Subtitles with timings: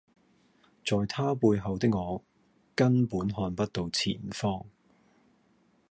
[0.83, 2.23] 在他背後的我
[2.73, 4.65] 根本看不到前方